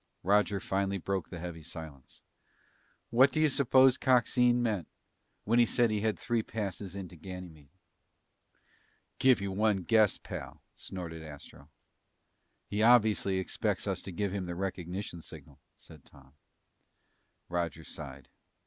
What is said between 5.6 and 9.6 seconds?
said he had three passes into Ganymede?" "Give you